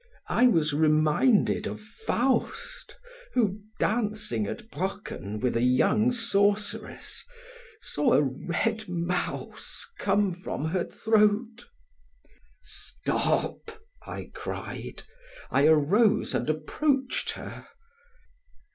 I 0.29 0.47
was 0.47 0.73
reminded 0.73 1.67
of 1.67 1.79
Faust 1.79 2.95
who, 3.35 3.59
dancing 3.79 4.47
at 4.47 4.71
Brocken 4.71 5.39
with 5.39 5.55
a 5.55 5.61
young 5.61 6.11
sorceress, 6.11 7.23
saw 7.83 8.13
a 8.13 8.23
red 8.23 8.89
mouse 8.89 9.85
come 9.99 10.33
from 10.33 10.65
her 10.69 10.85
throat. 10.85 11.67
"Stop!" 12.63 13.79
I 14.01 14.31
cried. 14.33 15.03
I 15.51 15.67
arose 15.67 16.33
and 16.33 16.49
approached 16.49 17.33
her. 17.33 17.67